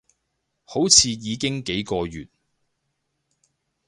[0.65, 2.27] 好似已經幾個月